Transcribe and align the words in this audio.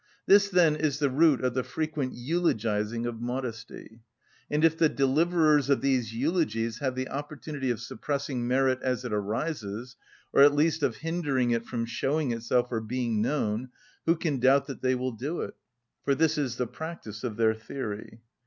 This, 0.25 0.49
then, 0.49 0.75
is 0.75 0.97
the 0.97 1.11
root 1.11 1.43
of 1.43 1.53
the 1.53 1.61
frequent 1.61 2.13
eulogising 2.15 3.05
of 3.05 3.21
modesty. 3.21 3.99
And 4.49 4.65
if 4.65 4.75
the 4.75 4.89
deliverers 4.89 5.69
of 5.69 5.81
these 5.81 6.11
eulogies 6.11 6.79
have 6.79 6.95
the 6.95 7.07
opportunity 7.07 7.69
of 7.69 7.79
suppressing 7.79 8.47
merit 8.47 8.79
as 8.81 9.05
it 9.05 9.13
arises, 9.13 9.97
or 10.33 10.41
at 10.41 10.55
least 10.55 10.81
of 10.81 10.95
hindering 10.95 11.51
it 11.51 11.67
from 11.67 11.85
showing 11.85 12.31
itself 12.31 12.71
or 12.71 12.81
being 12.81 13.21
known, 13.21 13.69
who 14.07 14.15
can 14.15 14.39
doubt 14.39 14.65
that 14.65 14.81
they 14.81 14.95
will 14.95 15.11
do 15.11 15.41
it? 15.41 15.53
For 16.03 16.15
this 16.15 16.35
is 16.35 16.55
the 16.55 16.65
practice 16.65 17.23
of 17.23 17.37
their 17.37 17.53
theory. 17.53 18.21